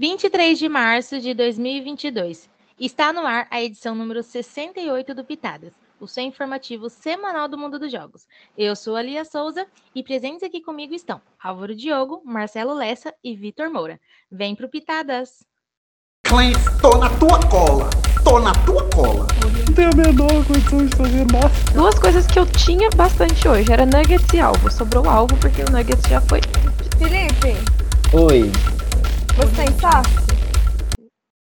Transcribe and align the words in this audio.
23 0.00 0.58
de 0.58 0.66
março 0.66 1.20
de 1.20 1.34
2022. 1.34 2.48
Está 2.80 3.12
no 3.12 3.20
ar 3.20 3.46
a 3.50 3.60
edição 3.60 3.94
número 3.94 4.22
68 4.22 5.14
do 5.14 5.22
Pitadas, 5.22 5.74
o 6.00 6.06
seu 6.06 6.24
informativo 6.24 6.88
semanal 6.88 7.46
do 7.46 7.58
mundo 7.58 7.78
dos 7.78 7.92
jogos. 7.92 8.26
Eu 8.56 8.74
sou 8.74 8.96
a 8.96 9.02
Lia 9.02 9.26
Souza 9.26 9.66
e 9.94 10.02
presentes 10.02 10.42
aqui 10.42 10.62
comigo 10.62 10.94
estão 10.94 11.20
Álvaro 11.38 11.76
Diogo, 11.76 12.22
Marcelo 12.24 12.72
Lessa 12.72 13.12
e 13.22 13.36
Vitor 13.36 13.70
Moura. 13.70 14.00
Vem 14.32 14.54
pro 14.54 14.70
Pitadas! 14.70 15.44
Clem, 16.26 16.54
tô 16.80 16.96
na 16.96 17.10
tua 17.18 17.38
cola! 17.50 17.90
Tô 18.24 18.38
na 18.38 18.54
tua 18.64 18.88
cola! 18.88 19.26
Não 19.66 19.74
tenho 19.74 19.90
a 19.90 19.96
menor 19.96 20.46
condição 20.46 20.86
de 20.86 20.96
fazer 20.96 21.26
nada. 21.30 21.50
Duas 21.74 21.98
coisas 21.98 22.26
que 22.26 22.38
eu 22.38 22.46
tinha 22.46 22.88
bastante 22.96 23.46
hoje 23.46 23.70
era 23.70 23.84
nuggets 23.84 24.32
e 24.32 24.40
alvo. 24.40 24.70
Sobrou 24.70 25.06
alvo 25.06 25.36
porque 25.36 25.60
o 25.60 25.70
nuggets 25.70 26.08
já 26.08 26.22
foi. 26.22 26.40
Felipe, 26.98 27.54
Oi. 28.14 28.50
Você 29.40 29.56
tem? 29.56 29.70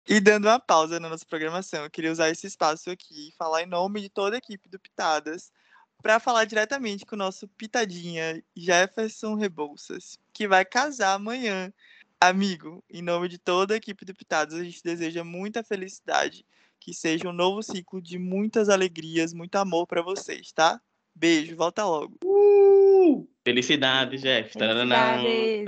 E 0.08 0.20
dando 0.20 0.46
uma 0.46 0.58
pausa 0.58 0.98
na 0.98 1.08
nossa 1.08 1.26
programação, 1.26 1.84
eu 1.84 1.90
queria 1.90 2.10
usar 2.10 2.30
esse 2.30 2.46
espaço 2.46 2.90
aqui 2.90 3.28
e 3.28 3.32
falar 3.36 3.62
em 3.62 3.66
nome 3.66 4.00
de 4.00 4.08
toda 4.08 4.36
a 4.36 4.38
equipe 4.38 4.68
do 4.68 4.78
Pitadas 4.78 5.52
para 6.02 6.18
falar 6.18 6.44
diretamente 6.44 7.04
com 7.04 7.14
o 7.14 7.18
nosso 7.18 7.46
pitadinha 7.48 8.42
Jefferson 8.56 9.34
Rebouças, 9.34 10.18
que 10.32 10.48
vai 10.48 10.64
casar 10.64 11.14
amanhã. 11.14 11.72
Amigo, 12.20 12.82
em 12.90 13.02
nome 13.02 13.28
de 13.28 13.38
toda 13.38 13.74
a 13.74 13.76
equipe 13.76 14.04
do 14.04 14.14
Pitadas, 14.14 14.54
a 14.54 14.64
gente 14.64 14.82
deseja 14.82 15.22
muita 15.22 15.62
felicidade, 15.62 16.46
que 16.80 16.94
seja 16.94 17.28
um 17.28 17.32
novo 17.32 17.62
ciclo 17.62 18.00
de 18.00 18.18
muitas 18.18 18.68
alegrias, 18.68 19.32
muito 19.32 19.56
amor 19.56 19.86
para 19.86 20.02
vocês, 20.02 20.50
tá? 20.52 20.80
Beijo, 21.14 21.56
volta 21.56 21.84
logo. 21.84 22.18
Felicidade, 23.44 24.18
Jeff. 24.18 24.52
Felicidades. 24.52 25.64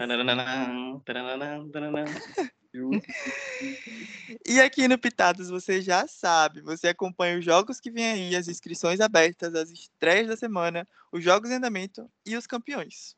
E 4.45 4.61
aqui 4.61 4.89
no 4.89 4.99
Pitadas 4.99 5.49
você 5.49 5.81
já 5.81 6.09
sabe, 6.09 6.61
você 6.61 6.89
acompanha 6.89 7.39
os 7.39 7.45
jogos 7.45 7.79
que 7.79 7.91
vêm 7.91 8.05
aí, 8.05 8.37
as 8.37 8.49
inscrições 8.49 9.01
abertas, 9.01 9.55
as 9.55 9.71
estreias 9.71 10.27
da 10.27 10.37
semana, 10.37 10.87
os 11.13 11.23
jogos 11.23 11.51
em 11.51 11.55
andamento 11.55 12.11
e 12.27 12.37
os 12.37 12.47
campeões. 12.47 13.17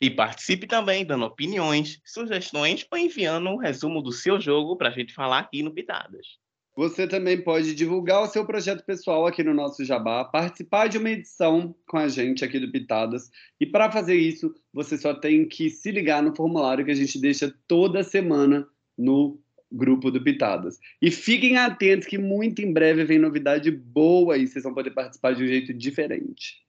E 0.00 0.10
participe 0.10 0.66
também 0.66 1.06
dando 1.06 1.24
opiniões, 1.24 2.00
sugestões 2.04 2.84
ou 2.90 2.98
enviando 2.98 3.48
um 3.48 3.56
resumo 3.56 4.02
do 4.02 4.12
seu 4.12 4.40
jogo 4.40 4.76
para 4.76 4.88
a 4.88 4.92
gente 4.92 5.14
falar 5.14 5.38
aqui 5.38 5.62
no 5.62 5.72
Pitadas. 5.72 6.38
Você 6.80 7.06
também 7.06 7.38
pode 7.38 7.74
divulgar 7.74 8.22
o 8.22 8.26
seu 8.26 8.42
projeto 8.42 8.82
pessoal 8.82 9.26
aqui 9.26 9.44
no 9.44 9.52
nosso 9.52 9.84
Jabá, 9.84 10.24
participar 10.24 10.86
de 10.86 10.96
uma 10.96 11.10
edição 11.10 11.74
com 11.86 11.98
a 11.98 12.08
gente 12.08 12.42
aqui 12.42 12.58
do 12.58 12.72
Pitadas. 12.72 13.30
E 13.60 13.66
para 13.66 13.92
fazer 13.92 14.14
isso, 14.14 14.54
você 14.72 14.96
só 14.96 15.12
tem 15.12 15.46
que 15.46 15.68
se 15.68 15.90
ligar 15.90 16.22
no 16.22 16.34
formulário 16.34 16.82
que 16.82 16.90
a 16.90 16.94
gente 16.94 17.20
deixa 17.20 17.54
toda 17.68 18.02
semana 18.02 18.66
no 18.96 19.38
grupo 19.70 20.10
do 20.10 20.24
Pitadas. 20.24 20.78
E 21.02 21.10
fiquem 21.10 21.58
atentos 21.58 22.08
que 22.08 22.16
muito 22.16 22.62
em 22.62 22.72
breve 22.72 23.04
vem 23.04 23.18
novidade 23.18 23.70
boa 23.70 24.38
e 24.38 24.46
vocês 24.46 24.64
vão 24.64 24.72
poder 24.72 24.92
participar 24.92 25.34
de 25.34 25.44
um 25.44 25.46
jeito 25.46 25.74
diferente. 25.74 26.64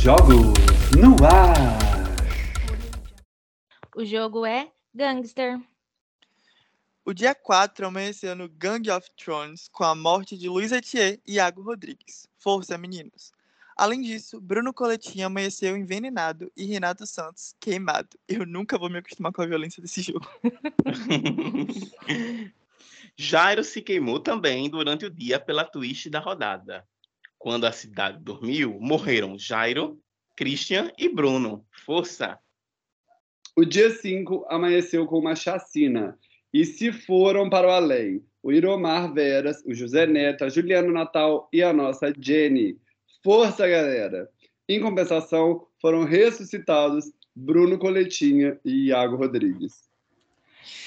Jogos 0.00 0.54
no 0.96 1.16
ar! 1.26 1.76
O 3.96 4.04
jogo 4.04 4.46
é 4.46 4.68
Gangster. 4.94 5.58
O 7.04 7.12
dia 7.12 7.34
4 7.34 7.84
amanheceu 7.84 8.36
no 8.36 8.48
Gang 8.48 8.88
of 8.88 9.08
Thrones 9.16 9.66
com 9.66 9.82
a 9.82 9.92
morte 9.92 10.38
de 10.38 10.48
Luiz 10.48 10.70
Etier 10.70 11.18
e 11.26 11.34
Iago 11.34 11.60
Rodrigues. 11.60 12.28
Força, 12.38 12.78
meninos! 12.78 13.32
Além 13.76 14.02
disso, 14.02 14.40
Bruno 14.40 14.72
Coletinha 14.72 15.26
amanheceu 15.26 15.76
envenenado 15.76 16.52
e 16.56 16.64
Renato 16.64 17.04
Santos 17.04 17.56
queimado. 17.58 18.16
Eu 18.28 18.46
nunca 18.46 18.78
vou 18.78 18.88
me 18.88 18.98
acostumar 18.98 19.32
com 19.32 19.42
a 19.42 19.46
violência 19.46 19.82
desse 19.82 20.00
jogo. 20.00 20.24
Jairo 23.16 23.64
se 23.64 23.82
queimou 23.82 24.20
também 24.20 24.70
durante 24.70 25.04
o 25.04 25.10
dia 25.10 25.40
pela 25.40 25.64
twist 25.64 26.08
da 26.08 26.20
rodada. 26.20 26.86
Quando 27.36 27.64
a 27.64 27.72
cidade 27.72 28.22
dormiu, 28.22 28.78
morreram 28.78 29.36
Jairo, 29.36 30.00
Christian 30.36 30.92
e 30.96 31.08
Bruno. 31.08 31.66
Força! 31.84 32.38
O 33.56 33.64
dia 33.64 33.90
5 33.90 34.46
amanheceu 34.48 35.04
com 35.06 35.18
uma 35.18 35.34
chacina. 35.34 36.16
E 36.52 36.66
se 36.66 36.92
foram 36.92 37.48
para 37.48 37.66
o 37.66 37.70
além? 37.70 38.22
O 38.42 38.52
Iromar 38.52 39.12
Veras, 39.12 39.62
o 39.64 39.72
José 39.72 40.06
Neto, 40.06 40.44
a 40.44 40.48
Juliana 40.48 40.92
Natal 40.92 41.48
e 41.52 41.62
a 41.62 41.72
nossa 41.72 42.12
Jenny. 42.18 42.76
Força, 43.24 43.66
galera! 43.66 44.28
Em 44.68 44.80
compensação, 44.80 45.66
foram 45.80 46.04
ressuscitados 46.04 47.10
Bruno 47.34 47.78
Coletinha 47.78 48.58
e 48.64 48.88
Iago 48.88 49.16
Rodrigues. 49.16 49.88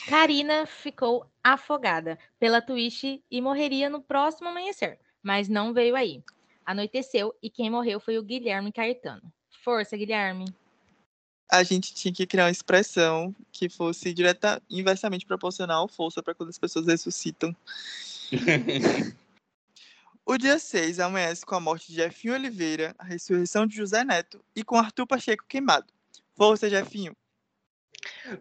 Karina 0.07 0.65
ficou 0.65 1.25
afogada 1.43 2.17
pela 2.39 2.61
twist 2.61 3.23
e 3.29 3.41
morreria 3.41 3.89
no 3.89 4.01
próximo 4.01 4.49
amanhecer, 4.49 4.99
mas 5.23 5.49
não 5.49 5.73
veio 5.73 5.95
aí. 5.95 6.23
Anoiteceu 6.65 7.33
e 7.41 7.49
quem 7.49 7.69
morreu 7.69 7.99
foi 7.99 8.17
o 8.17 8.23
Guilherme 8.23 8.71
Caetano. 8.71 9.31
Força, 9.63 9.97
Guilherme! 9.97 10.45
A 11.51 11.63
gente 11.63 11.93
tinha 11.93 12.13
que 12.13 12.25
criar 12.25 12.45
uma 12.45 12.51
expressão 12.51 13.35
que 13.51 13.69
fosse 13.69 14.13
direta, 14.13 14.61
inversamente 14.69 15.25
proporcional 15.25 15.85
à 15.85 15.87
força 15.87 16.21
para 16.21 16.33
quando 16.33 16.49
as 16.49 16.57
pessoas 16.57 16.87
ressuscitam. 16.87 17.55
O 20.27 20.39
dia 20.39 20.57
6 20.57 20.99
amanhece 20.99 21.45
com 21.45 21.53
a 21.53 21.59
morte 21.59 21.89
de 21.89 21.97
Jefinho 21.97 22.33
Oliveira, 22.33 22.95
a 22.97 23.03
ressurreição 23.03 23.67
de 23.67 23.75
José 23.75 24.03
Neto 24.03 24.43
e 24.55 24.63
com 24.63 24.75
Arthur 24.75 25.05
Pacheco 25.05 25.45
queimado. 25.47 25.85
Força, 26.35 26.67
Jefinho! 26.67 27.15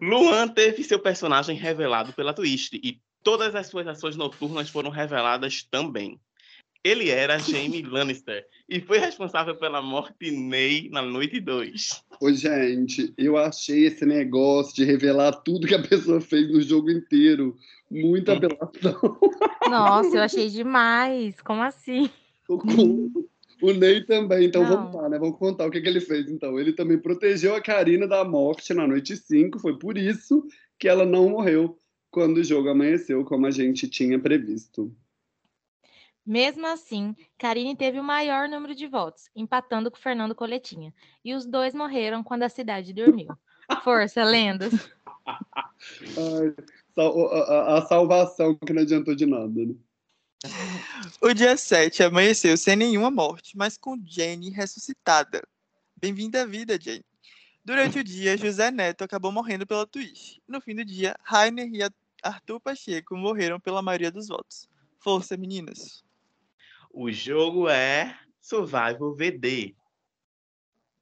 Luan 0.00 0.48
teve 0.48 0.82
seu 0.82 0.98
personagem 0.98 1.54
revelado 1.54 2.14
pela 2.14 2.32
twist 2.32 2.74
e 2.82 2.98
todas 3.22 3.54
as 3.54 3.66
suas 3.66 3.86
ações 3.86 4.16
noturnas 4.16 4.70
foram 4.70 4.88
reveladas 4.88 5.62
também. 5.62 6.18
Ele 6.84 7.08
era 7.08 7.38
Jaime 7.38 7.80
Lannister 7.88 8.46
e 8.68 8.78
foi 8.78 8.98
responsável 8.98 9.56
pela 9.56 9.80
morte 9.80 10.14
de 10.20 10.30
Ney 10.30 10.90
na 10.90 11.00
noite 11.00 11.40
2. 11.40 12.04
Ô, 12.20 12.30
gente, 12.30 13.14
eu 13.16 13.38
achei 13.38 13.86
esse 13.86 14.04
negócio 14.04 14.74
de 14.74 14.84
revelar 14.84 15.32
tudo 15.32 15.66
que 15.66 15.74
a 15.74 15.82
pessoa 15.82 16.20
fez 16.20 16.52
no 16.52 16.60
jogo 16.60 16.90
inteiro. 16.90 17.56
Muita 17.90 18.34
apelação. 18.34 19.18
Nossa, 19.68 20.14
eu 20.14 20.22
achei 20.22 20.50
demais. 20.50 21.40
Como 21.40 21.62
assim? 21.62 22.10
O, 22.46 23.24
o 23.62 23.72
Ney 23.72 24.04
também. 24.04 24.44
Então 24.44 24.62
Não. 24.62 24.68
vamos 24.68 24.94
lá, 24.94 25.08
né? 25.08 25.18
Vamos 25.18 25.38
contar 25.38 25.66
o 25.66 25.70
que, 25.70 25.80
que 25.80 25.88
ele 25.88 26.00
fez. 26.00 26.30
Então, 26.30 26.60
ele 26.60 26.74
também 26.74 26.98
protegeu 26.98 27.54
a 27.54 27.62
Karina 27.62 28.06
da 28.06 28.24
morte 28.24 28.74
na 28.74 28.86
noite 28.86 29.16
5. 29.16 29.58
Foi 29.58 29.78
por 29.78 29.96
isso 29.96 30.46
que 30.78 30.86
ela 30.86 31.06
não 31.06 31.30
morreu 31.30 31.78
quando 32.10 32.38
o 32.38 32.44
jogo 32.44 32.68
amanheceu, 32.68 33.24
como 33.24 33.46
a 33.46 33.50
gente 33.50 33.88
tinha 33.88 34.18
previsto. 34.18 34.94
Mesmo 36.26 36.66
assim, 36.66 37.14
Karine 37.38 37.76
teve 37.76 38.00
o 38.00 38.04
maior 38.04 38.48
número 38.48 38.74
de 38.74 38.86
votos, 38.86 39.28
empatando 39.36 39.90
com 39.90 39.98
Fernando 39.98 40.34
Coletinha. 40.34 40.94
E 41.24 41.34
os 41.34 41.44
dois 41.44 41.74
morreram 41.74 42.22
quando 42.22 42.44
a 42.44 42.48
cidade 42.48 42.92
dormiu. 42.94 43.36
Força, 43.82 44.24
lendas! 44.24 44.72
A, 46.96 47.02
a- 47.02 47.78
a 47.78 47.86
salvação 47.86 48.54
que 48.54 48.72
não 48.72 48.82
adiantou 48.82 49.14
de 49.14 49.26
nada, 49.26 49.48
né? 49.66 49.74
O 51.20 51.32
dia 51.32 51.56
7 51.56 52.02
amanheceu 52.02 52.56
sem 52.56 52.76
nenhuma 52.76 53.10
morte, 53.10 53.56
mas 53.56 53.76
com 53.76 53.96
Jenny 54.04 54.50
ressuscitada. 54.50 55.42
Bem-vinda 55.96 56.42
à 56.42 56.46
vida, 56.46 56.78
Jenny. 56.80 57.04
Durante 57.64 57.98
o 57.98 58.04
dia, 58.04 58.36
José 58.36 58.70
Neto 58.70 59.02
acabou 59.02 59.32
morrendo 59.32 59.66
pela 59.66 59.86
twist. 59.86 60.40
No 60.46 60.60
fim 60.60 60.74
do 60.74 60.84
dia, 60.84 61.16
Rainer 61.22 61.68
e 61.72 61.80
Arthur 62.22 62.60
Pacheco 62.60 63.16
morreram 63.16 63.58
pela 63.58 63.82
maioria 63.82 64.10
dos 64.12 64.28
votos. 64.28 64.68
Força, 64.98 65.36
meninas! 65.36 66.04
O 66.96 67.10
jogo 67.10 67.68
é 67.68 68.14
Survival 68.40 69.16
VD. 69.16 69.74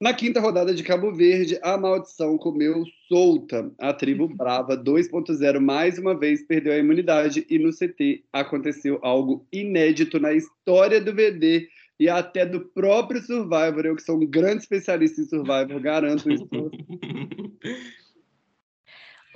Na 0.00 0.14
quinta 0.14 0.40
rodada 0.40 0.74
de 0.74 0.82
Cabo 0.82 1.12
Verde, 1.12 1.58
a 1.62 1.76
maldição 1.76 2.38
comeu 2.38 2.82
solta. 3.06 3.70
A 3.78 3.92
tribo 3.92 4.26
Brava 4.34 4.74
2.0 4.74 5.60
mais 5.60 5.98
uma 5.98 6.18
vez 6.18 6.46
perdeu 6.46 6.72
a 6.72 6.78
imunidade 6.78 7.46
e 7.46 7.58
no 7.58 7.70
CT 7.70 8.24
aconteceu 8.32 8.98
algo 9.02 9.46
inédito 9.52 10.18
na 10.18 10.32
história 10.32 10.98
do 10.98 11.14
VD 11.14 11.68
e 12.00 12.08
até 12.08 12.46
do 12.46 12.60
próprio 12.70 13.20
Survivor. 13.20 13.84
Eu 13.84 13.94
que 13.94 14.02
sou 14.02 14.16
um 14.16 14.26
grande 14.26 14.62
especialista 14.62 15.20
em 15.20 15.26
Survivor, 15.26 15.78
garanto 15.78 16.32
isso. 16.32 16.48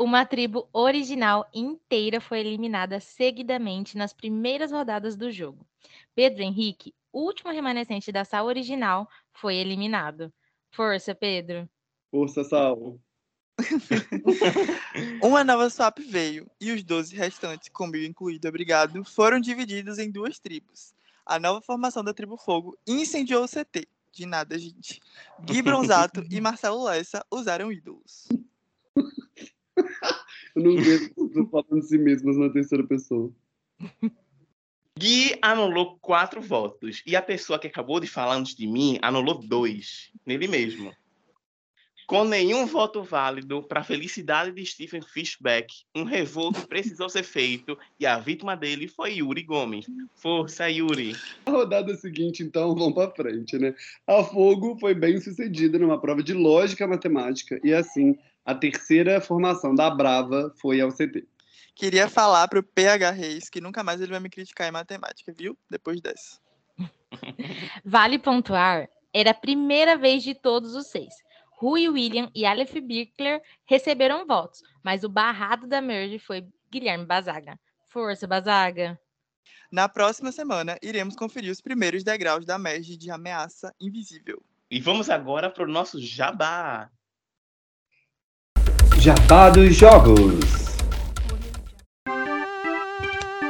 Uma 0.00 0.24
tribo 0.24 0.68
original 0.72 1.46
inteira 1.54 2.18
foi 2.18 2.40
eliminada 2.40 2.98
seguidamente 2.98 3.96
nas 3.96 4.14
primeiras 4.14 4.72
rodadas 4.72 5.16
do 5.16 5.30
jogo. 5.30 5.66
Pedro 6.16 6.42
Henrique, 6.42 6.94
último 7.12 7.52
remanescente 7.52 8.10
da 8.10 8.24
sala 8.24 8.48
original, 8.48 9.06
foi 9.34 9.56
eliminado. 9.56 10.32
Força, 10.70 11.14
Pedro! 11.14 11.68
Força, 12.10 12.42
Sal. 12.42 12.98
Uma 15.22 15.44
nova 15.44 15.68
swap 15.68 15.98
veio 15.98 16.50
e 16.58 16.72
os 16.72 16.82
12 16.82 17.14
restantes, 17.14 17.68
comigo 17.68 18.06
incluído, 18.06 18.48
obrigado, 18.48 19.04
foram 19.04 19.38
divididos 19.38 19.98
em 19.98 20.10
duas 20.10 20.38
tribos. 20.38 20.94
A 21.26 21.38
nova 21.38 21.60
formação 21.60 22.02
da 22.02 22.14
Tribo 22.14 22.38
Fogo 22.38 22.78
incendiou 22.86 23.44
o 23.44 23.48
CT. 23.48 23.86
De 24.10 24.24
nada, 24.24 24.58
gente. 24.58 25.02
Gui 25.44 25.60
Bronzato 25.60 26.24
e 26.30 26.40
Marcelo 26.40 26.82
Lessa 26.84 27.22
usaram 27.30 27.70
ídolos. 27.70 28.26
Eu 30.56 30.62
não 30.62 30.76
vejo 30.76 31.12
falando 31.50 31.82
de 31.82 31.88
si 31.88 31.98
mesmas 31.98 32.38
na 32.38 32.48
terceira 32.48 32.86
pessoa. 32.86 33.30
Gui 34.98 35.36
anulou 35.42 35.98
quatro 36.00 36.40
votos. 36.40 37.02
E 37.06 37.14
a 37.14 37.20
pessoa 37.20 37.58
que 37.58 37.66
acabou 37.66 38.00
de 38.00 38.06
falar 38.06 38.36
antes 38.36 38.54
de 38.54 38.66
mim 38.66 38.98
anulou 39.02 39.38
dois. 39.38 40.10
Nele 40.24 40.48
mesmo. 40.48 40.90
Com 42.06 42.24
nenhum 42.24 42.66
voto 42.66 43.02
válido 43.02 43.62
para 43.64 43.80
a 43.80 43.84
felicidade 43.84 44.52
de 44.52 44.64
Stephen 44.64 45.02
Fishback, 45.02 45.74
um 45.94 46.04
revoto 46.04 46.66
precisou 46.68 47.08
ser 47.08 47.24
feito 47.24 47.76
e 47.98 48.06
a 48.06 48.16
vítima 48.18 48.56
dele 48.56 48.86
foi 48.86 49.14
Yuri 49.14 49.42
Gomes. 49.42 49.86
Força, 50.14 50.70
Yuri! 50.70 51.16
A 51.44 51.50
rodada 51.50 51.94
seguinte, 51.96 52.44
então, 52.44 52.74
vamos 52.76 52.94
para 52.94 53.10
frente, 53.10 53.58
né? 53.58 53.74
A 54.06 54.22
Fogo 54.22 54.78
foi 54.78 54.94
bem 54.94 55.20
sucedida 55.20 55.78
numa 55.78 56.00
prova 56.00 56.22
de 56.22 56.32
lógica 56.32 56.86
matemática 56.86 57.60
e, 57.62 57.74
assim, 57.74 58.16
a 58.44 58.54
terceira 58.54 59.20
formação 59.20 59.74
da 59.74 59.90
Brava 59.90 60.54
foi 60.60 60.80
ao 60.80 60.92
CT. 60.92 61.26
Queria 61.76 62.08
falar 62.08 62.48
pro 62.48 62.62
PH 62.62 63.10
Reis 63.10 63.50
que 63.50 63.60
nunca 63.60 63.84
mais 63.84 64.00
ele 64.00 64.10
vai 64.10 64.18
me 64.18 64.30
criticar 64.30 64.66
em 64.66 64.72
matemática, 64.72 65.30
viu? 65.36 65.56
Depois 65.70 66.00
dessa. 66.00 66.40
Vale 67.84 68.18
pontuar, 68.18 68.88
era 69.12 69.32
a 69.32 69.34
primeira 69.34 69.94
vez 69.94 70.22
de 70.22 70.34
todos 70.34 70.74
os 70.74 70.86
seis. 70.86 71.12
Rui 71.52 71.86
William 71.86 72.30
e 72.34 72.46
Aleph 72.46 72.72
Birkler 72.72 73.42
receberam 73.66 74.26
votos, 74.26 74.62
mas 74.82 75.04
o 75.04 75.08
barrado 75.08 75.66
da 75.66 75.82
merge 75.82 76.18
foi 76.18 76.46
Guilherme 76.70 77.04
Bazaga. 77.04 77.60
Força, 77.88 78.26
Bazaga! 78.26 78.98
Na 79.70 79.86
próxima 79.86 80.32
semana, 80.32 80.78
iremos 80.82 81.14
conferir 81.14 81.50
os 81.50 81.60
primeiros 81.60 82.02
degraus 82.02 82.46
da 82.46 82.58
merge 82.58 82.96
de 82.96 83.10
ameaça 83.10 83.74
invisível. 83.78 84.42
E 84.70 84.80
vamos 84.80 85.10
agora 85.10 85.50
para 85.50 85.64
o 85.64 85.70
nosso 85.70 86.00
jabá. 86.00 86.90
Jabá 88.98 89.50
dos 89.50 89.76
Jogos. 89.76 90.65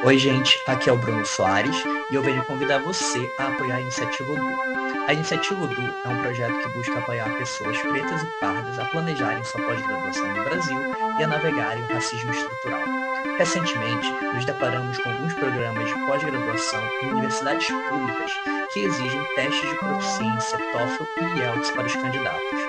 Oi, 0.07 0.19
gente, 0.19 0.63
aqui 0.67 0.89
é 0.89 0.93
o 0.93 0.97
Bruno 0.97 1.27
Soares 1.27 1.83
e 2.13 2.15
eu 2.15 2.23
venho 2.23 2.45
convidar 2.45 2.79
você 2.79 3.29
a 3.41 3.49
apoiar 3.49 3.75
a 3.75 3.81
Iniciativa 3.81 4.35
UDU. 4.35 4.57
A 5.09 5.13
Iniciativa 5.13 5.65
UDU 5.65 5.83
é 6.05 6.09
um 6.09 6.23
projeto 6.23 6.57
que 6.61 6.75
busca 6.75 7.01
apoiar 7.01 7.37
pessoas 7.37 7.77
pretas 7.77 8.23
e 8.23 8.27
pardas 8.39 8.79
a 8.79 8.85
planejarem 8.85 9.43
sua 9.43 9.61
pós-graduação 9.63 10.33
no 10.33 10.45
Brasil 10.45 10.81
e 11.19 11.25
a 11.25 11.27
navegarem 11.27 11.83
o 11.83 11.93
racismo 11.93 12.31
estrutural. 12.31 12.85
Recentemente, 13.37 14.09
nos 14.33 14.45
deparamos 14.45 14.97
com 14.99 15.11
alguns 15.11 15.35
programas 15.35 15.89
de 15.89 16.07
pós-graduação 16.07 16.89
em 17.03 17.11
universidades 17.11 17.67
públicas 17.67 18.31
que 18.73 18.85
exigem 18.85 19.25
testes 19.35 19.69
de 19.69 19.77
proficiência 19.77 20.59
TOEFL 20.71 21.05
e 21.19 21.41
IELTS 21.41 21.71
para 21.73 21.87
os 21.87 21.97
candidatos. 21.97 22.61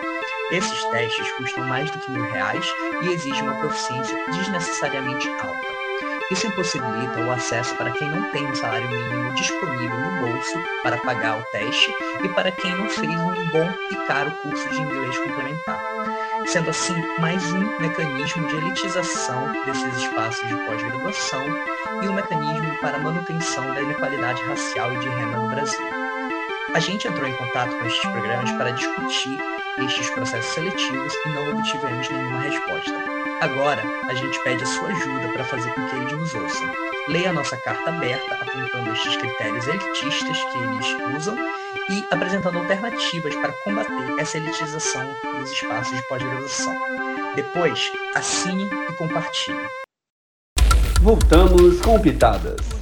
Esses 0.52 0.84
testes 0.86 1.32
custam 1.34 1.68
mais 1.68 1.92
do 1.92 2.00
que 2.00 2.10
mil 2.10 2.28
reais 2.32 2.66
e 3.04 3.10
exigem 3.10 3.44
uma 3.44 3.60
proficiência 3.60 4.18
desnecessariamente 4.32 5.30
alta. 5.40 5.87
Isso 6.30 6.48
impossibilita 6.48 7.22
o 7.22 7.32
acesso 7.32 7.74
para 7.76 7.92
quem 7.92 8.10
não 8.10 8.30
tem 8.32 8.46
um 8.46 8.56
salário 8.56 8.90
mínimo 8.90 9.34
disponível 9.34 9.98
no 9.98 10.22
bolso 10.22 10.54
para 10.84 10.98
pagar 10.98 11.40
o 11.40 11.44
teste 11.52 11.90
e 12.24 12.30
para 12.30 12.52
quem 12.52 12.76
não 12.76 12.90
fez 12.90 13.10
um 13.10 13.50
bom 13.52 13.74
e 13.92 13.96
caro 14.08 14.32
curso 14.42 14.70
de 14.70 14.82
inglês 14.82 15.18
complementar. 15.18 15.82
Sendo 16.48 16.70
assim, 16.70 16.96
mais 17.20 17.44
um 17.54 17.80
mecanismo 17.80 18.48
de 18.48 18.58
elitização 18.58 19.52
desses 19.66 19.98
espaços 19.98 20.48
de 20.48 20.56
pós-graduação 20.66 21.46
e 22.02 22.10
um 22.10 22.14
mecanismo 22.14 22.78
para 22.82 23.00
manutenção 23.00 23.74
da 23.74 23.82
inequalidade 23.82 24.42
racial 24.44 24.94
e 24.94 25.00
de 25.00 25.10
renda 25.10 25.38
no 25.38 25.50
Brasil. 25.50 25.88
A 26.74 26.80
gente 26.80 27.08
entrou 27.08 27.28
em 27.28 27.36
contato 27.36 27.76
com 27.78 27.86
estes 27.86 28.12
programas 28.12 28.52
para 28.52 28.72
discutir 28.72 29.40
estes 29.78 30.10
processos 30.12 30.54
seletivos 30.54 31.14
e 31.26 31.30
não 31.30 31.52
obtivemos 31.52 32.10
nenhuma 32.10 32.40
resposta. 32.40 32.94
Agora, 33.42 33.84
a 34.08 34.14
gente 34.14 34.42
pede 34.44 34.64
a 34.64 34.66
sua 34.66 34.90
ajuda 34.90 35.30
para 35.34 35.44
fazer 35.44 35.74
com 35.74 35.88
que 35.88 35.96
eles 35.96 36.12
nos 36.12 36.34
ouçam. 36.34 36.72
Leia 37.08 37.30
a 37.30 37.34
nossa 37.34 37.56
carta 37.58 37.90
aberta 37.90 38.36
apontando 38.36 38.92
estes 38.92 39.16
critérios 39.16 39.68
elitistas 39.68 40.38
que 40.44 40.58
eles 40.58 41.18
usam 41.18 41.36
e 41.90 42.04
apresentando 42.12 42.58
alternativas 42.58 43.36
para 43.36 43.54
combater 43.64 44.20
essa 44.20 44.38
elitização 44.38 45.08
dos 45.40 45.52
espaços 45.52 45.96
de 45.96 46.08
pós-graduação. 46.08 46.76
Depois, 47.36 47.92
assine 48.16 48.68
e 48.90 48.94
compartilhe. 48.94 49.68
Voltamos 51.02 51.80
com 51.82 52.00
Pitadas. 52.00 52.77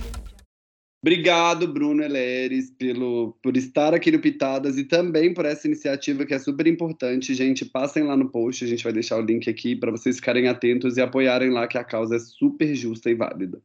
Obrigado, 1.06 1.68
Bruno 1.68 2.02
Eleres, 2.02 2.72
pelo, 2.72 3.38
por 3.44 3.56
estar 3.56 3.94
aqui 3.94 4.12
no 4.12 4.20
Pitadas 4.20 4.76
e 4.76 4.84
também 4.84 5.36
por 5.36 5.46
essa 5.46 5.68
iniciativa 5.68 6.26
que 6.26 6.34
é 6.34 6.40
super 6.40 6.66
importante. 6.66 7.36
Gente, 7.36 7.64
passem 7.64 8.02
lá 8.02 8.18
no 8.18 8.28
post, 8.28 8.66
a 8.66 8.68
gente 8.68 8.84
vai 8.84 8.92
deixar 8.92 9.18
o 9.18 9.22
link 9.22 9.48
aqui 9.48 9.76
para 9.76 9.92
vocês 9.92 10.16
ficarem 10.16 10.48
atentos 10.48 10.98
e 10.98 11.02
apoiarem 11.04 11.52
lá 11.52 11.68
que 11.68 11.78
a 11.78 11.84
causa 11.84 12.16
é 12.16 12.20
super 12.20 12.74
justa 12.74 13.12
e 13.12 13.14
válida. 13.14 13.62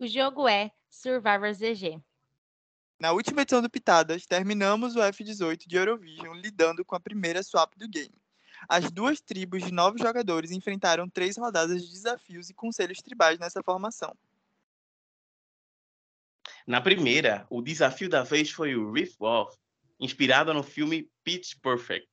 O 0.00 0.06
jogo 0.08 0.48
é 0.48 0.72
Survivor 0.90 1.52
ZG. 1.52 2.00
Na 2.98 3.12
última 3.12 3.42
edição 3.42 3.62
do 3.62 3.70
Pitadas, 3.70 4.26
terminamos 4.26 4.96
o 4.96 4.98
F18 4.98 5.68
de 5.68 5.76
Eurovision 5.76 6.34
lidando 6.34 6.84
com 6.84 6.96
a 6.96 7.00
primeira 7.00 7.40
swap 7.44 7.72
do 7.76 7.88
game. 7.88 8.10
As 8.68 8.90
duas 8.90 9.20
tribos 9.20 9.62
de 9.62 9.72
nove 9.72 9.96
jogadores 9.96 10.50
enfrentaram 10.50 11.08
três 11.08 11.36
rodadas 11.36 11.86
de 11.86 11.92
desafios 11.92 12.50
e 12.50 12.54
conselhos 12.54 13.00
tribais 13.00 13.38
nessa 13.38 13.62
formação. 13.62 14.12
Na 16.66 16.80
primeira, 16.80 17.46
o 17.50 17.60
desafio 17.60 18.08
da 18.08 18.22
vez 18.22 18.50
foi 18.50 18.74
o 18.74 18.90
Riff 18.90 19.16
Off, 19.20 19.54
inspirado 20.00 20.54
no 20.54 20.62
filme 20.62 21.08
Pitch 21.22 21.56
Perfect. 21.62 22.08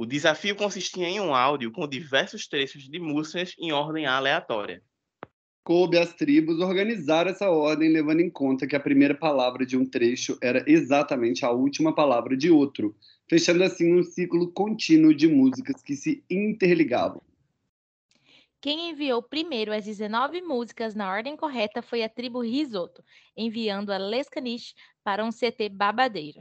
O 0.00 0.06
desafio 0.06 0.56
consistia 0.56 1.06
em 1.06 1.20
um 1.20 1.34
áudio 1.34 1.70
com 1.70 1.86
diversos 1.86 2.46
trechos 2.48 2.88
de 2.88 2.98
músicas 2.98 3.54
em 3.58 3.70
ordem 3.70 4.06
aleatória. 4.06 4.82
Coube 5.64 5.98
às 5.98 6.14
tribos 6.14 6.60
organizar 6.60 7.26
essa 7.26 7.50
ordem, 7.50 7.90
levando 7.90 8.20
em 8.20 8.30
conta 8.30 8.66
que 8.66 8.74
a 8.74 8.80
primeira 8.80 9.14
palavra 9.14 9.66
de 9.66 9.76
um 9.76 9.84
trecho 9.84 10.38
era 10.42 10.64
exatamente 10.66 11.44
a 11.44 11.50
última 11.50 11.94
palavra 11.94 12.34
de 12.34 12.50
outro, 12.50 12.96
fechando 13.28 13.62
assim 13.62 13.94
um 13.94 14.02
ciclo 14.02 14.50
contínuo 14.50 15.14
de 15.14 15.28
músicas 15.28 15.82
que 15.82 15.94
se 15.94 16.24
interligavam. 16.28 17.22
Quem 18.62 18.88
enviou 18.90 19.20
primeiro 19.20 19.74
as 19.74 19.84
19 19.84 20.40
músicas 20.40 20.94
na 20.94 21.10
ordem 21.10 21.36
correta 21.36 21.82
foi 21.82 22.04
a 22.04 22.08
tribo 22.08 22.40
Risoto, 22.40 23.04
enviando 23.36 23.92
a 23.92 23.98
Lescaniche 23.98 24.76
para 25.02 25.24
um 25.24 25.32
CT 25.32 25.68
babadeiro. 25.68 26.38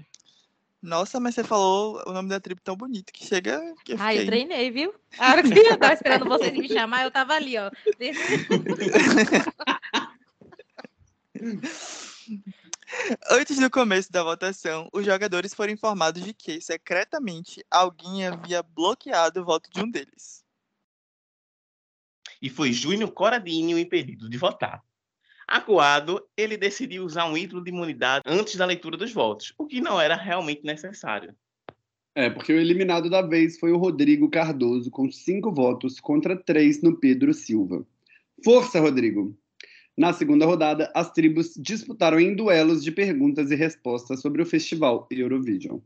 Nossa, 0.80 1.20
mas 1.20 1.34
você 1.34 1.44
falou 1.44 2.00
o 2.06 2.14
nome 2.14 2.30
da 2.30 2.40
tribo 2.40 2.62
tão 2.62 2.76
bonito 2.76 3.12
que 3.12 3.26
chega. 3.26 3.60
Que 3.84 3.94
eu 3.94 3.98
Ah, 4.00 4.14
eu 4.14 4.28
treinei, 4.28 4.70
viu? 4.70 4.94
A 5.18 5.32
hora 5.32 5.42
que 5.42 5.52
eu 5.52 5.80
tava 5.80 5.96
esperando 5.96 6.28
vocês 6.28 6.54
me 6.54 6.70
chamar, 6.70 7.06
eu 7.06 7.12
tava 7.12 7.34
ali, 7.34 7.58
ó. 7.58 7.72
Antes 13.32 13.58
do 13.58 13.72
começo 13.72 14.12
da 14.12 14.24
votação, 14.24 14.88
os 14.94 15.04
jogadores 15.04 15.56
foram 15.56 15.74
informados 15.74 16.24
de 16.24 16.36
que, 16.36 16.62
secretamente, 16.62 17.66
alguém 17.72 18.28
havia 18.28 18.62
bloqueado 18.62 19.42
o 19.42 19.46
voto 19.46 19.72
de 19.72 19.82
um 19.82 19.90
deles. 19.90 20.44
E 22.42 22.50
foi 22.50 22.74
Júnior 22.74 23.12
Coradinho 23.12 23.78
impedido 23.78 24.30
de 24.30 24.38
votar. 24.38 24.82
Acuado, 25.48 26.26
ele 26.38 26.56
decidiu 26.56 27.04
usar 27.04 27.26
um 27.26 27.38
ídolo 27.38 27.64
de 27.64 27.70
imunidade 27.70 28.24
antes 28.26 28.56
da 28.56 28.66
leitura 28.66 28.96
dos 28.96 29.12
votos, 29.12 29.54
o 29.58 29.66
que 29.66 29.82
não 29.82 30.00
era 30.00 30.16
realmente 30.16 30.64
necessário. 30.64 31.36
É, 32.16 32.30
porque 32.30 32.52
o 32.52 32.60
eliminado 32.60 33.10
da 33.10 33.22
vez 33.22 33.60
foi 33.60 33.72
o 33.72 33.78
Rodrigo 33.78 34.30
Cardoso, 34.30 34.90
com 34.90 35.12
cinco 35.12 35.52
votos 35.52 36.00
contra 36.00 36.36
três 36.36 36.82
no 36.82 36.98
Pedro 36.98 37.34
Silva. 37.34 37.86
Força, 38.44 38.80
Rodrigo! 38.80 39.38
Na 39.98 40.14
segunda 40.14 40.46
rodada, 40.46 40.92
as 40.96 41.12
tribos 41.12 41.54
disputaram 41.56 42.20
em 42.20 42.36
duelos 42.36 42.84
de 42.84 42.92
perguntas 42.92 43.52
e 43.52 43.56
respostas 43.56 44.22
sobre 44.22 44.42
o 44.42 44.46
festival 44.46 45.08
Eurovision. 45.12 45.80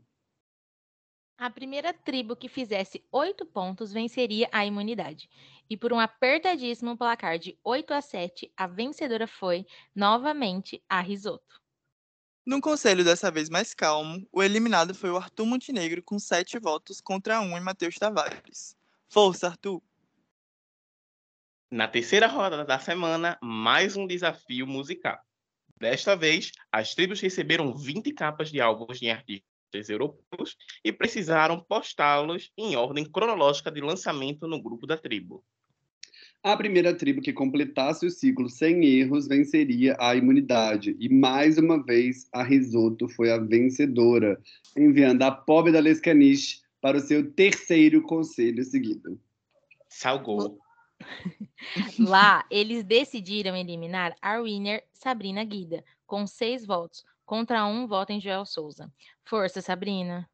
A 1.38 1.50
primeira 1.50 1.92
tribo 1.92 2.34
que 2.34 2.48
fizesse 2.48 3.04
oito 3.12 3.44
pontos 3.44 3.92
venceria 3.92 4.48
a 4.50 4.64
imunidade. 4.64 5.28
E 5.68 5.76
por 5.76 5.92
um 5.92 6.00
apertadíssimo 6.00 6.96
placar 6.96 7.38
de 7.38 7.58
8 7.62 7.92
a 7.92 8.00
7, 8.00 8.50
a 8.56 8.66
vencedora 8.66 9.26
foi, 9.26 9.66
novamente, 9.94 10.82
a 10.88 10.98
Risoto. 11.02 11.60
Num 12.46 12.58
conselho 12.58 13.04
dessa 13.04 13.30
vez 13.30 13.50
mais 13.50 13.74
calmo, 13.74 14.26
o 14.32 14.42
eliminado 14.42 14.94
foi 14.94 15.10
o 15.10 15.16
Arthur 15.18 15.44
Montenegro 15.44 16.02
com 16.02 16.18
sete 16.18 16.58
votos 16.58 17.02
contra 17.02 17.40
um 17.40 17.54
em 17.58 17.60
Matheus 17.60 17.96
Tavares. 17.96 18.74
Força, 19.06 19.48
Arthur! 19.48 19.82
Na 21.70 21.86
terceira 21.86 22.28
rodada 22.28 22.64
da 22.64 22.78
semana, 22.78 23.36
mais 23.42 23.94
um 23.94 24.06
desafio 24.06 24.66
musical. 24.66 25.18
Desta 25.76 26.16
vez, 26.16 26.52
as 26.72 26.94
tribos 26.94 27.20
receberam 27.20 27.76
20 27.76 28.10
capas 28.12 28.50
de 28.50 28.58
álbuns 28.58 28.98
de 28.98 29.10
artistas 29.10 29.55
europeus 29.88 30.56
e 30.84 30.92
precisaram 30.92 31.60
postá-los 31.60 32.50
em 32.56 32.76
ordem 32.76 33.04
cronológica 33.04 33.70
de 33.70 33.80
lançamento 33.80 34.46
no 34.46 34.62
grupo 34.62 34.86
da 34.86 34.96
tribo. 34.96 35.44
A 36.42 36.56
primeira 36.56 36.94
tribo 36.94 37.20
que 37.20 37.32
completasse 37.32 38.06
o 38.06 38.10
ciclo 38.10 38.48
sem 38.48 38.84
erros 38.84 39.26
venceria 39.26 39.96
a 39.98 40.14
imunidade. 40.14 40.96
E 41.00 41.08
mais 41.08 41.58
uma 41.58 41.82
vez, 41.82 42.28
a 42.32 42.42
Risoto 42.42 43.08
foi 43.08 43.32
a 43.32 43.38
vencedora, 43.38 44.40
enviando 44.76 45.22
a 45.22 45.32
pobre 45.32 45.72
da 45.72 45.80
Lescaniche 45.80 46.60
para 46.80 46.98
o 46.98 47.00
seu 47.00 47.32
terceiro 47.32 48.00
conselho 48.02 48.62
seguido. 48.62 49.20
Salgou. 49.88 50.58
Lá, 51.98 52.46
eles 52.50 52.84
decidiram 52.84 53.56
eliminar 53.56 54.14
a 54.22 54.40
winner 54.40 54.84
Sabrina 54.92 55.42
Guida, 55.42 55.84
com 56.06 56.26
seis 56.26 56.64
votos, 56.64 57.04
contra 57.26 57.66
um 57.66 57.86
voto 57.86 58.12
em 58.12 58.20
Joel 58.20 58.46
Souza. 58.46 58.90
Força, 59.24 59.60
Sabrina. 59.60 60.26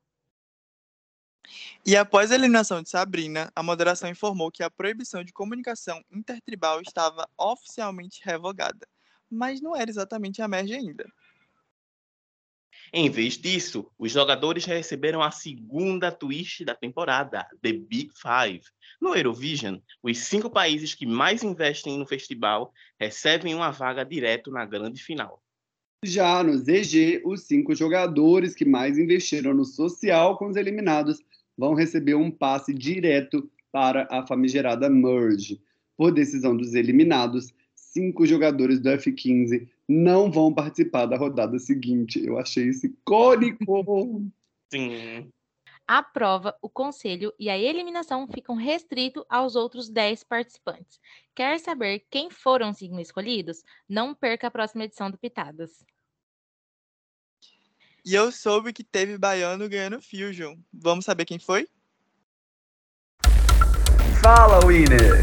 E 1.85 1.97
após 1.97 2.31
a 2.31 2.37
eliminação 2.37 2.83
de 2.83 2.89
Sabrina, 2.89 3.51
a 3.57 3.63
moderação 3.63 4.09
informou 4.09 4.53
que 4.53 4.63
a 4.63 4.71
proibição 4.71 5.25
de 5.25 5.33
comunicação 5.33 6.01
intertribal 6.13 6.81
estava 6.81 7.29
oficialmente 7.37 8.21
revogada. 8.23 8.87
Mas 9.29 9.61
não 9.61 9.75
era 9.75 9.91
exatamente 9.91 10.41
a 10.41 10.47
merge 10.47 10.75
ainda. 10.75 11.05
Em 12.93 13.09
vez 13.11 13.39
disso, 13.39 13.91
os 13.99 14.13
jogadores 14.13 14.67
receberam 14.67 15.23
a 15.23 15.31
segunda 15.31 16.13
twist 16.13 16.63
da 16.63 16.75
temporada, 16.75 17.49
The 17.63 17.73
Big 17.73 18.11
Five. 18.15 18.63
No 19.01 19.17
Eurovision, 19.17 19.79
os 20.03 20.19
cinco 20.19 20.51
países 20.51 20.95
que 20.95 21.07
mais 21.07 21.43
investem 21.43 21.99
no 21.99 22.07
festival 22.07 22.73
recebem 23.01 23.55
uma 23.55 23.71
vaga 23.71 24.05
direto 24.05 24.51
na 24.51 24.67
grande 24.67 25.03
final. 25.03 25.43
Já 26.05 26.43
no 26.43 26.57
ZG, 26.57 27.23
os 27.25 27.43
cinco 27.43 27.75
jogadores 27.77 28.55
que 28.55 28.65
mais 28.65 28.99
investiram 28.99 29.55
no 29.55 29.65
social 29.65 30.37
com 30.37 30.49
os 30.49 30.57
eliminados 30.57 31.21
vão 31.57 31.75
receber 31.75 32.17
um 32.17 32.31
passe 32.31 32.75
direto 32.75 33.49
para 33.71 34.09
a 34.11 34.27
famigerada 34.27 34.91
Merge. 34.91 35.61
Por 35.97 36.13
decisão 36.13 36.57
dos 36.57 36.75
eliminados, 36.75 37.55
cinco 37.77 38.27
jogadores 38.27 38.81
do 38.81 38.89
F15 38.91 39.69
não 39.89 40.31
vão 40.31 40.53
participar 40.53 41.07
da 41.07 41.17
rodada 41.17 41.59
seguinte. 41.61 42.25
Eu 42.25 42.37
achei 42.37 42.69
isso 42.69 42.87
icônico. 42.87 44.25
Sim. 44.73 45.29
A 45.87 46.03
prova, 46.03 46.57
o 46.63 46.69
conselho 46.69 47.33
e 47.39 47.51
a 47.51 47.59
eliminação 47.59 48.27
ficam 48.27 48.55
restritos 48.55 49.25
aos 49.29 49.57
outros 49.57 49.89
10 49.89 50.25
participantes. 50.25 51.01
Quer 51.35 51.59
saber 51.59 52.07
quem 52.11 52.31
foram 52.31 52.71
os 52.71 52.79
cinco 52.79 53.01
escolhidos? 53.01 53.63
Não 53.89 54.15
perca 54.15 54.47
a 54.47 54.51
próxima 54.51 54.85
edição 54.85 55.11
do 55.11 55.19
Pitadas. 55.19 55.85
E 58.05 58.15
eu 58.15 58.33
soube 58.33 58.73
que 58.73 58.83
teve 58.83 59.19
baiano 59.19 59.69
ganhando 59.69 60.01
Fusion. 60.03 60.57
Vamos 60.73 61.05
saber 61.05 61.25
quem 61.25 61.39
foi? 61.39 61.69
Fala, 64.23 64.65
Winner! 64.67 65.21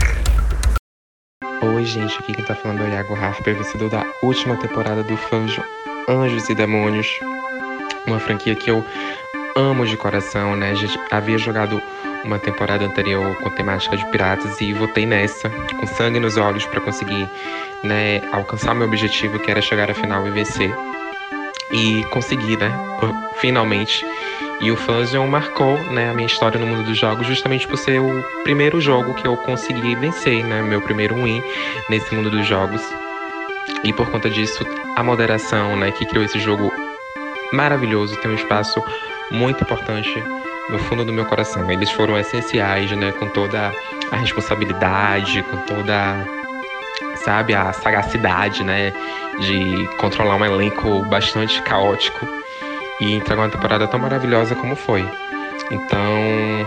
Oi, 1.61 1.85
gente, 1.85 2.17
aqui 2.17 2.33
quem 2.33 2.45
tá 2.45 2.55
falando 2.55 2.81
é 2.81 2.85
o 2.85 2.89
Iago 2.89 3.13
Harper, 3.15 3.55
vencedor 3.55 3.89
da 3.89 4.03
última 4.21 4.59
temporada 4.59 5.03
do 5.03 5.15
Fusion 5.15 5.63
Anjos 6.09 6.49
e 6.49 6.55
Demônios. 6.55 7.07
Uma 8.07 8.19
franquia 8.19 8.55
que 8.55 8.71
eu 8.71 8.83
amo 9.55 9.85
de 9.85 9.97
coração, 9.97 10.55
né? 10.55 10.75
Já 10.75 10.87
havia 11.11 11.37
jogado 11.37 11.81
uma 12.23 12.39
temporada 12.39 12.85
anterior 12.85 13.35
com 13.37 13.49
temática 13.49 13.95
de 13.95 14.05
piratas 14.07 14.59
e 14.61 14.73
votei 14.73 15.05
nessa, 15.05 15.49
com 15.49 15.87
sangue 15.87 16.19
nos 16.19 16.37
olhos, 16.37 16.65
para 16.65 16.81
conseguir 16.81 17.29
né, 17.83 18.21
alcançar 18.31 18.75
meu 18.75 18.87
objetivo, 18.87 19.39
que 19.39 19.49
era 19.49 19.61
chegar 19.61 19.89
à 19.89 19.93
final 19.93 20.27
e 20.27 20.31
vencer. 20.31 20.73
E 21.71 22.03
consegui, 22.11 22.57
né? 22.57 22.71
Finalmente. 23.35 24.05
E 24.59 24.71
o 24.71 24.75
Fusion 24.75 25.25
marcou 25.27 25.77
né, 25.91 26.09
a 26.09 26.13
minha 26.13 26.25
história 26.25 26.59
no 26.59 26.67
mundo 26.67 26.83
dos 26.83 26.97
jogos 26.97 27.25
justamente 27.25 27.67
por 27.67 27.77
ser 27.77 28.01
o 28.01 28.23
primeiro 28.43 28.81
jogo 28.81 29.13
que 29.13 29.25
eu 29.25 29.37
consegui 29.37 29.95
vencer, 29.95 30.43
né? 30.43 30.61
Meu 30.61 30.81
primeiro 30.81 31.15
win 31.15 31.41
nesse 31.89 32.13
mundo 32.13 32.29
dos 32.29 32.45
jogos. 32.45 32.81
E 33.83 33.93
por 33.93 34.09
conta 34.09 34.29
disso, 34.29 34.65
a 34.95 35.03
moderação, 35.03 35.75
né, 35.77 35.91
que 35.91 36.05
criou 36.05 36.25
esse 36.25 36.39
jogo 36.39 36.71
maravilhoso, 37.53 38.19
tem 38.19 38.31
um 38.31 38.35
espaço 38.35 38.83
muito 39.31 39.63
importante 39.63 40.23
no 40.69 40.77
fundo 40.79 41.03
do 41.03 41.11
meu 41.11 41.25
coração. 41.25 41.69
Eles 41.69 41.89
foram 41.91 42.17
essenciais, 42.17 42.91
né, 42.91 43.11
com 43.13 43.27
toda 43.29 43.71
a 44.11 44.15
responsabilidade, 44.15 45.43
com 45.43 45.57
toda, 45.57 46.25
sabe, 47.15 47.53
a 47.53 47.73
sagacidade, 47.73 48.63
né, 48.63 48.93
de 49.39 49.87
controlar 49.97 50.35
um 50.35 50.45
elenco 50.45 51.03
bastante 51.05 51.61
caótico 51.63 52.27
e 52.99 53.13
entregar 53.13 53.43
uma 53.43 53.49
temporada 53.49 53.87
tão 53.87 53.99
maravilhosa 53.99 54.55
como 54.55 54.75
foi. 54.75 55.05
Então, 55.71 56.65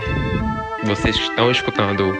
vocês 0.83 1.17
que 1.17 1.23
estão 1.23 1.51
escutando 1.51 2.17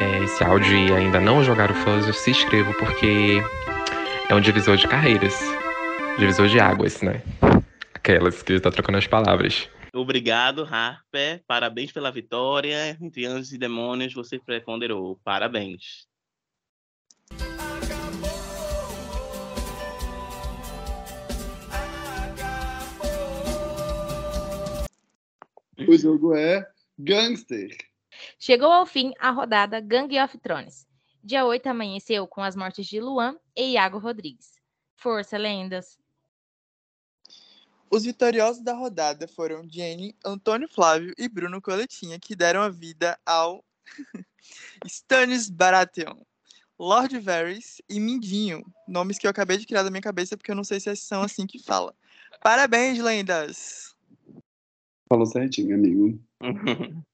é, 0.00 0.24
esse 0.24 0.42
áudio 0.42 0.76
e 0.76 0.92
ainda 0.92 1.20
não 1.20 1.42
jogaram 1.42 1.74
Fuzzle, 1.74 2.12
se 2.12 2.30
inscrevam 2.30 2.72
porque 2.74 3.42
é 4.28 4.34
um 4.34 4.40
divisor 4.40 4.76
de 4.76 4.86
carreiras, 4.88 5.38
divisor 6.18 6.48
de 6.48 6.58
águas, 6.58 7.00
né? 7.02 7.20
Aquelas 8.04 8.42
que 8.42 8.54
está 8.54 8.68
trocando 8.68 8.98
as 8.98 9.06
palavras. 9.06 9.70
Obrigado, 9.94 10.64
Harper. 10.64 11.40
Parabéns 11.46 11.92
pela 11.92 12.10
vitória. 12.10 12.98
Entre 13.00 13.24
anjos 13.26 13.52
e 13.52 13.58
demônios, 13.58 14.12
você 14.12 14.40
preponderou. 14.40 15.20
Parabéns. 15.22 16.08
O 25.86 25.96
jogo 25.96 26.34
é 26.34 26.68
Gangster. 26.98 27.70
Chegou 28.36 28.72
ao 28.72 28.84
fim 28.84 29.12
a 29.20 29.30
rodada 29.30 29.78
Gang 29.78 30.18
of 30.18 30.36
Thrones. 30.38 30.88
Dia 31.22 31.46
8 31.46 31.68
amanheceu 31.68 32.26
com 32.26 32.42
as 32.42 32.56
mortes 32.56 32.84
de 32.84 33.00
Luan 33.00 33.38
e 33.56 33.74
Iago 33.74 33.98
Rodrigues. 33.98 34.54
Força, 34.96 35.38
lendas! 35.38 36.01
Os 37.94 38.04
vitoriosos 38.04 38.62
da 38.62 38.72
rodada 38.72 39.28
foram 39.28 39.68
Jenny, 39.68 40.16
Antônio 40.24 40.66
Flávio 40.66 41.12
e 41.18 41.28
Bruno 41.28 41.60
Coletinha, 41.60 42.18
que 42.18 42.34
deram 42.34 42.62
a 42.62 42.70
vida 42.70 43.20
ao 43.26 43.62
Stannis 44.86 45.50
Baratheon, 45.50 46.16
Lord 46.78 47.18
Varys 47.18 47.82
e 47.90 48.00
Mindinho, 48.00 48.64
nomes 48.88 49.18
que 49.18 49.26
eu 49.26 49.30
acabei 49.30 49.58
de 49.58 49.66
criar 49.66 49.82
da 49.82 49.90
minha 49.90 50.00
cabeça 50.00 50.38
porque 50.38 50.50
eu 50.50 50.54
não 50.54 50.64
sei 50.64 50.80
se 50.80 50.96
são 50.96 51.20
assim 51.20 51.46
que 51.46 51.58
fala. 51.58 51.94
Parabéns, 52.42 52.98
lendas! 52.98 53.94
Falou 55.06 55.26
certinho, 55.26 55.74
amigo. 55.74 56.18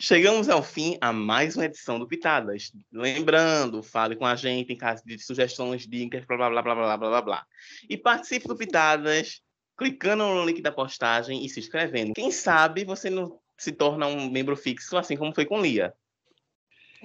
Chegamos 0.00 0.48
ao 0.48 0.64
fim 0.64 0.98
a 1.00 1.12
mais 1.12 1.54
uma 1.54 1.66
edição 1.66 1.96
do 1.96 2.08
Pitadas. 2.08 2.72
Lembrando, 2.90 3.84
fale 3.84 4.16
com 4.16 4.26
a 4.26 4.34
gente 4.34 4.72
em 4.72 4.76
caso 4.76 5.04
de 5.06 5.16
sugestões, 5.20 5.86
dicas, 5.86 6.24
blá 6.24 6.36
blá 6.36 6.50
blá 6.50 6.74
blá 6.74 6.74
blá 6.74 6.96
blá 6.96 7.22
blá. 7.22 7.46
E 7.88 7.96
participe 7.96 8.48
do 8.48 8.56
Pitadas 8.56 9.40
clicando 9.78 10.24
no 10.24 10.44
link 10.44 10.60
da 10.60 10.72
postagem 10.72 11.46
e 11.46 11.48
se 11.48 11.60
inscrevendo. 11.60 12.12
Quem 12.12 12.32
sabe 12.32 12.84
você 12.84 13.08
não 13.08 13.38
se 13.56 13.70
torna 13.72 14.06
um 14.06 14.30
membro 14.30 14.56
fixo, 14.56 14.96
assim 14.96 15.16
como 15.16 15.34
foi 15.34 15.46
com 15.46 15.60
Lia. 15.60 15.94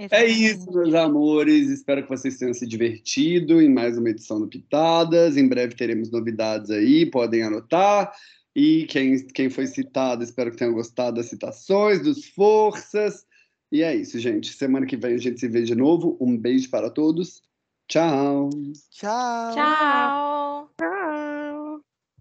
É 0.10 0.26
isso, 0.26 0.72
meus 0.72 0.94
amores. 0.96 1.70
Espero 1.70 2.02
que 2.02 2.10
vocês 2.10 2.38
tenham 2.38 2.54
se 2.54 2.66
divertido 2.66 3.62
em 3.62 3.70
mais 3.70 3.96
uma 3.96 4.10
edição 4.10 4.40
do 4.40 4.48
Pitadas. 4.48 5.38
Em 5.38 5.48
breve 5.48 5.76
teremos 5.76 6.10
novidades 6.10 6.72
aí, 6.72 7.06
podem 7.06 7.44
anotar. 7.44 8.12
E 8.56 8.86
quem, 8.88 9.26
quem 9.28 9.50
foi 9.50 9.68
citado, 9.68 10.24
espero 10.24 10.52
que 10.52 10.58
tenham 10.58 10.74
gostado 10.74 11.18
das 11.18 11.28
citações, 11.28 12.02
dos 12.02 12.26
forças. 12.26 13.26
E 13.72 13.84
é 13.84 13.96
isso, 13.96 14.18
gente. 14.20 14.52
Semana 14.54 14.86
que 14.86 14.98
vem 14.98 15.14
a 15.14 15.18
gente 15.18 15.40
se 15.40 15.48
vê 15.48 15.62
de 15.62 15.76
novo. 15.76 16.18
Um 16.20 16.36
beijo 16.36 16.70
para 16.70 16.90
todos. 16.90 17.42
Tchau. 17.88 18.50
Tchau. 18.92 19.54
Tchau! 19.54 20.93